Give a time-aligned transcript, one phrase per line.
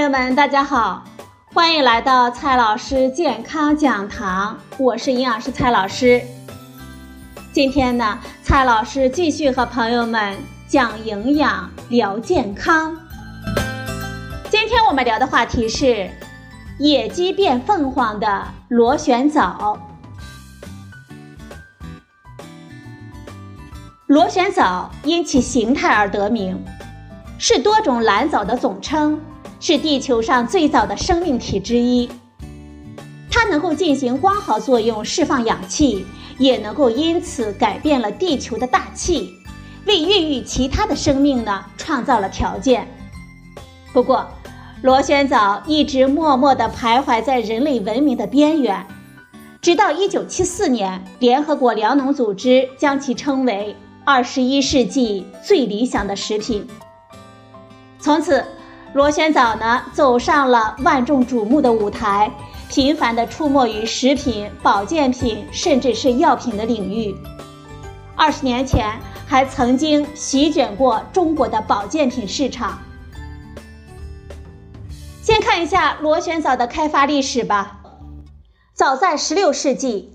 [0.00, 1.04] 朋友们，大家好，
[1.52, 6.22] 欢迎来到蔡老师健康讲堂，我是营养师蔡老师。
[7.52, 12.96] 今天呢，蔡老师继续和朋友们讲营养、聊健康。
[14.48, 16.08] 今天我们聊的话题是
[16.78, 19.78] 野鸡变凤凰的螺旋藻。
[24.06, 26.58] 螺旋藻因其形态而得名，
[27.38, 29.20] 是多种蓝藻的总称，
[29.60, 32.10] 是地球上最早的生命体之一。
[33.30, 36.04] 它能够进行光合作用，释放氧气，
[36.38, 39.32] 也能够因此改变了地球的大气，
[39.86, 42.88] 为孕育其他的生命呢创造了条件。
[43.92, 44.26] 不过，
[44.82, 48.84] 螺旋藻一直默默地徘徊在人类文明的边缘，
[49.60, 53.76] 直到1974年，联合国粮农组织将其称为。
[54.02, 56.66] 二十一世纪最理想的食品。
[58.00, 58.42] 从此，
[58.92, 62.30] 螺旋藻呢走上了万众瞩目的舞台，
[62.68, 67.14] 频繁地出没于食品、保健品，甚至是药品的领域。
[68.16, 72.78] 二十年前，还曾经席卷过中国的保健品市场。
[75.22, 77.78] 先看一下螺旋藻的开发历史吧。
[78.74, 80.12] 早在十六世纪。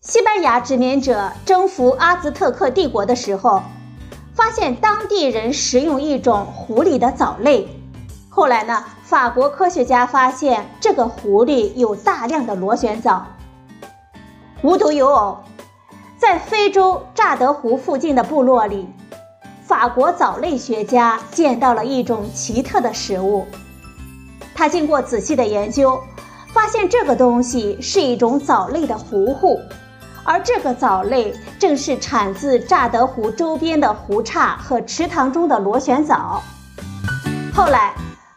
[0.00, 3.62] 西班牙殖民者征服阿兹特克帝国的时候，
[4.34, 7.66] 发现当地人食用一种狐狸的藻类。
[8.36, 13.26] 后来呢，法国科学家发现这个狐狸有大量的螺旋藻。
[14.60, 15.38] 无独有偶，
[16.18, 18.86] 在非洲乍得湖附近的部落里，
[19.64, 23.46] 法国藻类学家见到了一种奇特的食物。
[24.54, 25.98] 他经过仔细的研究，
[26.52, 29.58] 发现这个东西是一种藻类的糊糊。
[30.24, 36.42] 而这个藻类正是产自乍得湖周边的湖岔和池塘中的螺旋藻。
[37.54, 37.94] 后来，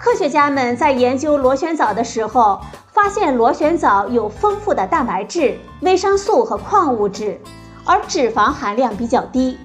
[0.00, 2.58] 科学家们在研究螺旋藻的时候，
[2.90, 7.38] 发现螺旋藻有丰富的蛋白质、维生素和矿物质，
[7.84, 9.58] 而脂肪含量比较低。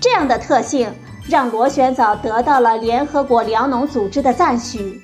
[0.00, 0.92] 这样的特性
[1.28, 5.00] 让螺旋藻得到了联合国粮农组织的赞许，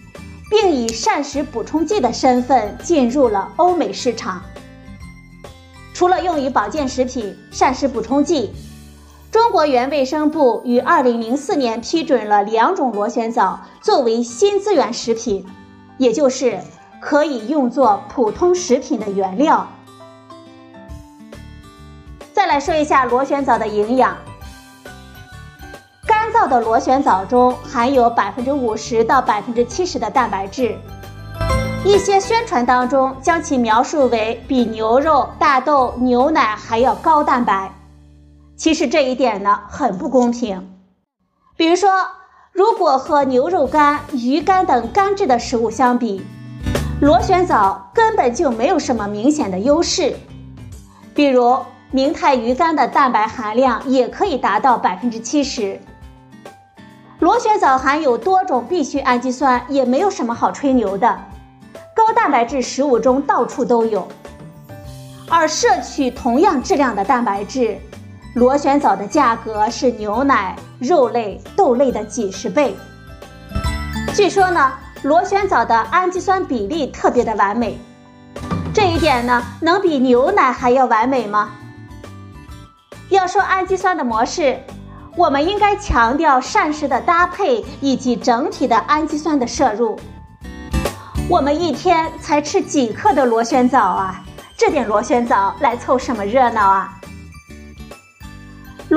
[0.50, 4.42] 并以膳食补充剂的身份进入了欧美市场。
[5.94, 8.50] 除了用于保健食品、膳食补充剂，
[9.38, 15.46] 中国原卫生部于二零零四年批准了两种螺旋藻作为新资源食品，
[15.96, 16.58] 也就是
[17.00, 19.64] 可以用作普通食品的原料。
[22.32, 24.16] 再来说一下螺旋藻的营养，
[26.04, 30.76] 干燥的螺旋藻中含有百分之五十到百分之七十的蛋白质。
[31.84, 37.72] 一些宣传当中将其描述为比牛肉、大豆、牛奶还要高蛋白，
[38.58, 40.68] 其实这一点呢很不公平。
[41.56, 41.88] 比如说，
[42.52, 46.26] 如果和牛肉干、鱼干等干制的食物相比，
[47.00, 50.16] 螺旋藻根本就没有什么明显的优势。
[51.14, 51.56] 比如
[51.92, 55.80] 明太鱼干的蛋白含量也可以达到百分之七十，
[57.20, 61.16] 螺旋藻含有多种必需氨基酸，也没有什么好吹牛的。
[61.94, 64.08] 高蛋白质食物中到处都有，
[65.28, 67.78] 而摄取同样质量的蛋白质，
[68.38, 72.76] 螺旋藻的价格是牛奶、肉类、豆类的几十倍。
[74.14, 74.72] 据说呢，
[75.02, 77.76] 螺旋藻的氨基酸比例特别的完美，
[78.72, 81.50] 这一点呢，能比牛奶还要完美吗？
[83.08, 84.60] 要说氨基酸的模式，
[85.16, 89.98] 我们应该强调膳食的搭配以及整体的氨基酸的摄入。
[91.28, 94.22] 我们一天才吃几克的螺旋藻啊？
[94.56, 96.94] 这点螺旋藻来凑什么热闹啊？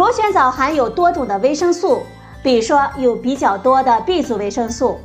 [0.01, 2.01] 螺旋藻含有多种的维生素，
[2.41, 4.99] 比如说有比较多的 B 族维生素。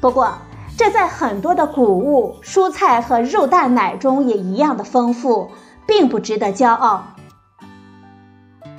[0.00, 0.32] 不过，
[0.78, 5.50] 这在很多的谷物、蔬菜和肉蛋奶中也一样的丰富，
[5.86, 7.04] 并不值得骄傲。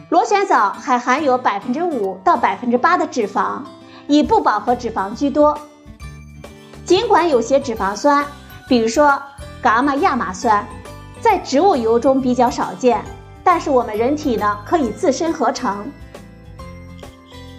[0.10, 3.60] 螺旋藻还含有百分之五到百分之八的脂肪，
[4.08, 5.56] 以不饱和脂肪居多。
[6.86, 8.26] 尽管有些脂肪酸，
[8.68, 9.22] 比如说
[9.62, 10.66] 伽马亚麻酸，
[11.22, 13.04] 在植物油中比较少见，
[13.46, 15.92] 但是我们人体呢可以自身合成。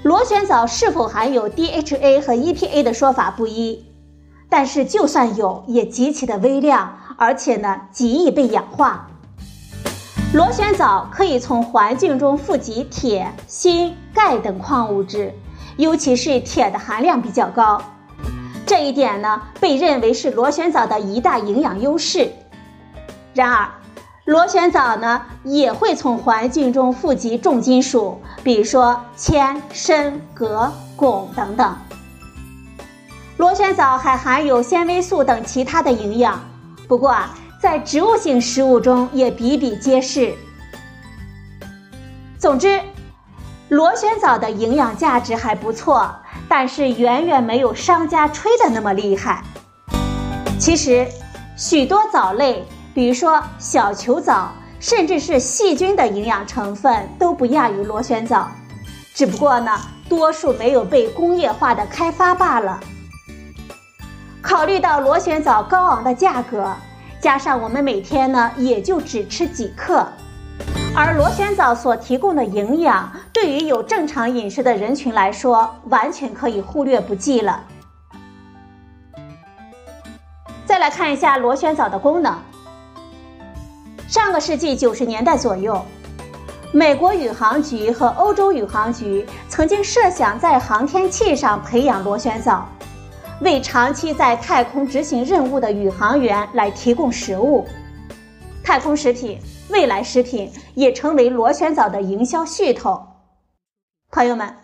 [0.03, 3.87] 螺旋藻是否含有 DHA 和 EPA 的说法不一，
[4.49, 9.09] 但是就算有，也极其的微量，而且呢极易被氧化。
[10.35, 15.33] 螺旋藻可以从环境中富集铁、锌、钙等矿物质，
[15.77, 17.81] 尤其是铁的含量比较高。
[18.67, 22.29] 这一点呢，被认为是螺旋藻的一大营养优势。
[23.35, 23.69] 然而，
[24.27, 31.77] 螺旋藻呢也会从环境中富集重金属，比如说铅、砷、镉、汞等等。
[33.37, 36.41] 螺旋藻还含有纤维素等其他的营养，
[36.89, 40.35] 不过啊，在植物性食物中也比比皆是。
[42.37, 42.81] 总之，
[43.69, 46.13] 螺旋藻的营养价值还不错，
[46.49, 49.45] 但是远远没有商家吹的那么厉害。
[50.59, 51.07] 其实，
[51.57, 54.51] 许多藻类，比如说小球藻，
[54.81, 58.51] 甚至是细菌的营养成分都不亚于螺旋藻，
[59.13, 59.79] 只不过呢，
[60.09, 62.81] 多数没有被工业化的开发罢了。
[64.41, 66.73] 考虑到螺旋藻高昂的价格，
[67.21, 70.09] 加上我们每天呢也就只吃几克。
[70.97, 77.63] 而螺旋藻所提供的营养，对于有正常饮食的人群来说，完全可以忽略不计了。
[80.65, 82.35] 再来看一下螺旋藻的功能。
[84.09, 85.85] 上个世纪九十年代左右，
[86.73, 92.69] 美国宇航局和欧洲宇航局曾经设想在航天器上培养螺旋藻，
[93.41, 97.67] 为长期在太空执行任务的宇航员来提供食物。
[98.63, 99.39] 太空食品。
[99.69, 103.05] 未来食品也成为螺旋藻的营销噱头。
[104.13, 104.55] 朋友们，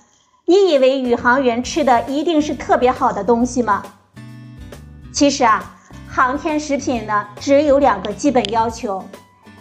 [0.46, 3.82] 你以为宇航员吃的一定是特别好的东西吗？
[5.12, 5.74] 其实啊，
[6.08, 9.04] 航天食品呢只有两个基本要求，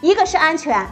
[0.02, 0.86] 一个是安全，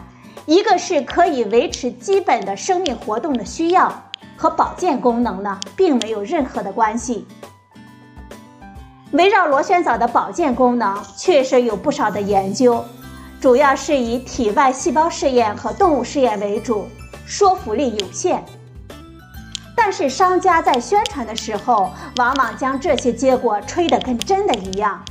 [0.46, 3.92] 一个是可以维持基本的生命活动的需要，
[4.38, 7.28] 和保健功能呢并没有任何的关系。
[9.12, 12.86] 围绕螺旋藻的保健功能，确实有不少的研究。
[13.42, 16.88] 主要是以体外细胞试验和动物试验为主，
[17.26, 18.44] 说服力有限。
[19.76, 25.04] 但是商家在宣传的时候，往往将这些结果吹得跟真的一样。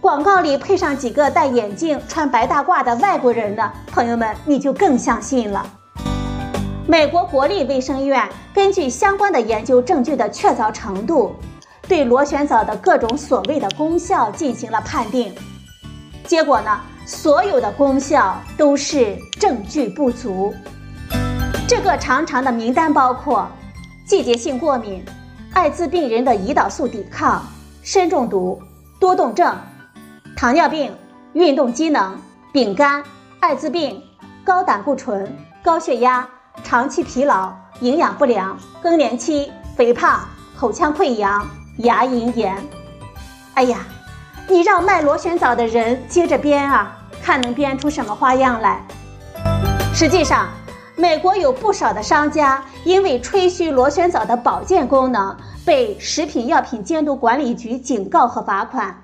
[0.00, 5.66] 广告里配上几个戴眼镜、穿白大褂的外国人呢，朋友们你就更相信了。
[6.86, 11.34] 美国国立卫生院根据相关的研究证据的确凿程度，
[11.88, 15.34] 对螺旋藻的各种所谓的功效进行了判定，
[16.24, 16.80] 结果呢？
[17.04, 20.54] 所有的功效都是证据不足。
[21.66, 23.48] 这个长长的名单包括
[24.06, 25.02] 季节性过敏、
[25.54, 27.42] 艾滋病人的胰岛素抵抗、
[27.82, 28.60] 砷中毒、
[29.00, 29.56] 多动症、
[30.38, 30.96] 糖尿病、
[31.32, 32.16] 运动机能、
[32.52, 33.02] 丙肝、
[33.40, 34.00] 艾滋病、
[34.44, 36.28] 高胆固醇、高血压、
[36.62, 40.20] 长期疲劳、营养不良、更年期、肥胖、
[40.56, 41.44] 口腔溃疡、
[41.78, 42.56] 牙龈炎。
[43.54, 43.78] 哎呀，
[44.46, 46.96] 你让卖螺旋藻的人接着编啊！
[47.20, 48.80] 看能编出什么花样来。
[49.92, 50.46] 实际上，
[50.94, 58.96] 美国有不少的商家因为吹嘘螺旋藻的保健功能，被食品药品监督管理局警告和罚款。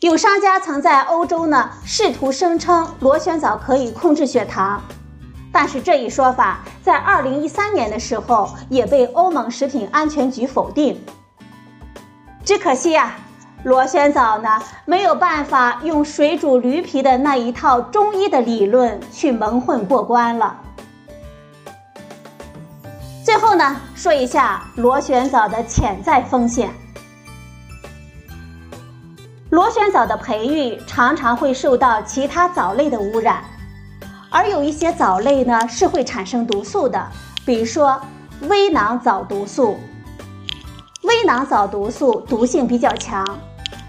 [0.00, 4.82] 有商家曾在欧洲呢试图声称螺旋藻可以控制血糖，
[5.52, 10.98] 但是这一说法在2013年的时候也被欧盟食品安全局否定。
[12.44, 13.14] 只可惜呀。
[13.62, 20.56] 螺旋藻呢，没有办法用水煮驴皮的那一套中医的理论去蒙混过关了。
[23.22, 26.70] 最后呢，说一下螺旋藻的潜在风险。
[29.50, 33.42] 螺旋藻的培育常常会受到其他藻类的污染，
[34.30, 37.04] 而有一些藻类呢是会产生毒素的，
[37.44, 38.00] 比如说
[38.48, 39.76] 微囊藻毒素。
[41.02, 43.24] 微囊藻毒素毒性比较强。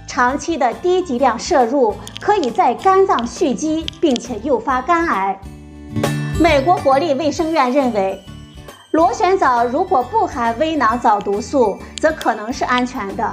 [0.08, 5.40] 长期的低剂量摄入可以在肝脏蓄积，并且诱发肝癌。
[6.40, 8.20] 美国国立卫生院认为，
[8.90, 13.24] 螺旋藻如果不含微囊藻毒素，则可能是安全的；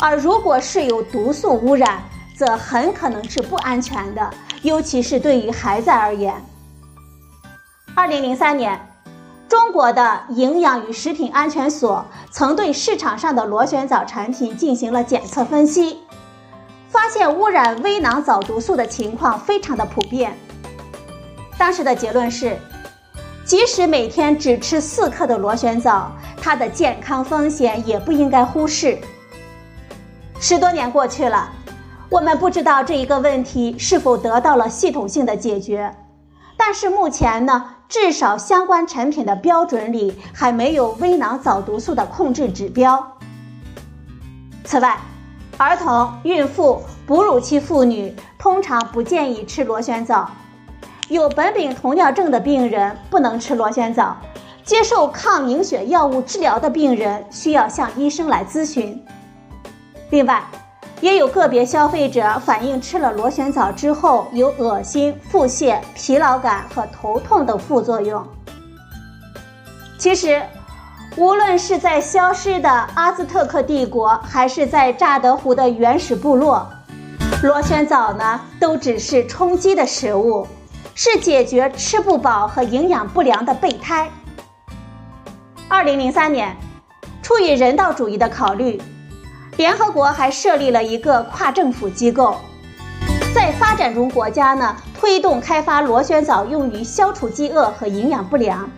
[0.00, 2.02] 而如果是有毒素污染，
[2.36, 4.30] 则很可能是不安全的，
[4.62, 6.34] 尤其是对于孩子而言。
[7.94, 8.80] 二零零三年。
[9.46, 15.98] 中国的营养与食品安全所曾对市场上的螺旋藻产品进行了检测分析，
[16.88, 20.36] 发现污染微囊藻毒素的情况非常的普遍。
[21.56, 22.56] 当时的结论是，
[23.44, 26.10] 即使每天只吃四克的螺旋藻，
[26.40, 28.98] 它的健康风险也不应该忽视。
[30.46, 31.48] 十多年过去了，
[32.10, 35.90] 我们不知道这一个问题是否得到了系统性的解决，
[36.54, 37.64] 但是目前呢？
[37.88, 43.02] 至少相关产品的标准里还没有微囊藻毒素的控制指标。
[44.64, 44.98] 此外，
[45.56, 50.30] 儿童、孕妇、哺乳期妇女通常不建议吃螺旋藻。
[51.08, 54.14] 有苯丙酮尿症的病人不能吃螺旋藻。
[54.62, 59.02] 接受抗凝血药物治疗的病人需要向医生来咨询。
[60.10, 60.42] 另外，
[61.00, 68.24] 也有个别消费者反映吃了螺旋藻之后有恶心、腹泻、疲劳感和头痛等副作用。
[69.98, 70.42] 其实，
[71.16, 76.68] 无论是在消失的阿兹特克帝国，还是在乍得湖的原始部落，
[77.42, 80.46] 螺旋藻呢都只是充饥的食物，
[80.94, 84.08] 是解决吃不饱和营养不良的备胎。
[85.68, 86.56] 二零零三年，
[87.22, 88.80] 出于人道主义的考虑，
[89.56, 92.36] 联合国还设立了一个跨政府机构，
[93.34, 98.70] 在发展中国家呢推动开发螺旋藻用于消除饥饿和营养不良。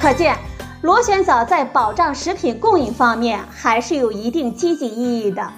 [0.00, 0.36] 可见。
[0.82, 5.50] 螺旋藻在保障食品供应方面还是有一定积极意义的。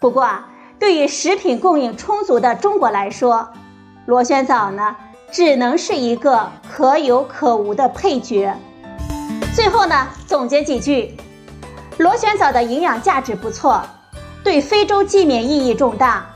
[0.00, 0.48] 不过啊，
[0.80, 3.50] 对于食品供应充足的中国来说，
[4.06, 4.96] 螺旋藻呢
[5.30, 8.56] 只能是一个可有可无的配角。
[9.54, 11.16] 最后呢，总结几句：
[11.98, 13.82] 螺旋藻的营养价值不错，
[14.44, 16.26] 对非洲饥免意义重大，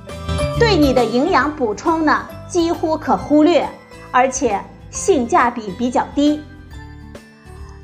[0.59, 3.69] 对你的营养补充呢几乎可忽略，
[4.11, 4.59] 而且
[4.91, 6.43] 性价比比较低。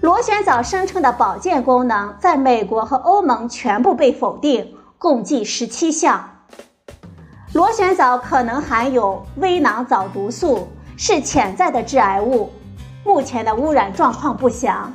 [0.01, 6.31] 螺旋藻声称的保健功能，在美国和欧盟全部被否定，共计十七项。
[7.53, 10.67] 螺旋藻可能含有微囊藻毒素，
[10.97, 12.51] 是潜在的致癌物，
[13.05, 14.91] 目前的污染状况不详。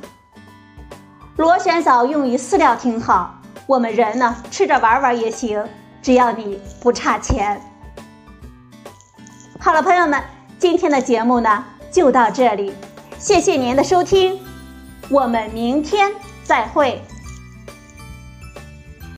[1.36, 3.34] 螺旋藻用于饲料挺好，
[3.66, 5.64] 我们人呢吃着玩玩也行，
[6.02, 7.60] 只要你不差钱。
[9.58, 10.22] 好了，朋友们，
[10.58, 12.74] 今天的节目呢就到这里，
[13.18, 14.38] 谢谢您的收听。
[15.08, 16.12] 我们明天
[16.44, 17.02] 再会。